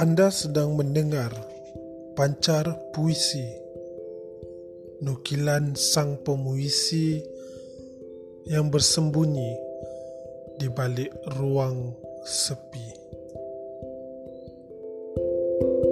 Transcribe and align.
Anda 0.00 0.32
sedang 0.32 0.76
mendengar 0.76 1.32
pancar 2.16 2.64
puisi 2.96 3.44
Nukilan 5.02 5.74
sang 5.74 6.22
pemuisi 6.22 7.18
yang 8.46 8.70
bersembunyi 8.70 9.52
di 10.62 10.70
balik 10.70 11.10
ruang 11.36 11.90
sepi. 12.22 12.86
Thank 15.12 15.84
you 15.84 15.91